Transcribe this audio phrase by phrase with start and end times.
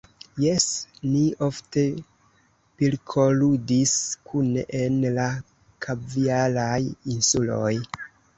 [0.43, 0.63] Jes;
[1.15, 1.83] ni ofte
[2.83, 3.93] pilkoludis
[4.31, 5.27] kune en la
[5.87, 7.71] Kaviaraj Insuloj.